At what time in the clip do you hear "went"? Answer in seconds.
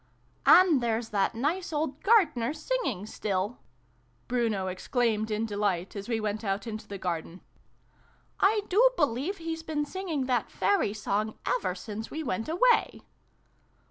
6.19-6.43, 12.23-12.49